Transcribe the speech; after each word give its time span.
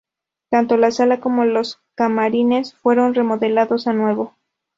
Tanto 0.49 0.77
la 0.77 0.89
sala 0.89 1.19
como 1.19 1.45
los 1.45 1.79
camarines 1.93 2.73
fueron 2.73 3.13
remodelados 3.13 3.85
a 3.85 3.93
nuevo. 3.93 4.33